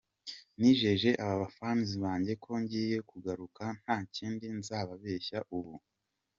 Nijeje 0.59 1.09
aba 1.29 1.47
fans 1.57 1.87
banjye 2.03 2.33
ko 2.43 2.51
ngiye 2.61 2.97
kugaruka 3.09 3.63
nta 3.81 3.97
kindi 4.15 4.45
nzababeshya 4.59 5.39
ubu. 5.57 5.75